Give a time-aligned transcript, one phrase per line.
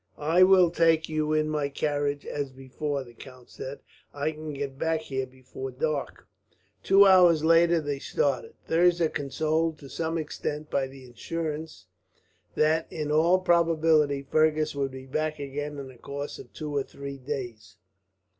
[0.17, 3.81] "I will take you in my carriage, as before," the count said.
[4.15, 6.27] "I can get back here before dark."
[6.81, 11.85] Two hours later they started, Thirza consoled to some extent by the assurance
[12.55, 16.81] that, in all probability, Fergus would be back again in the course of two or
[16.81, 17.77] three days.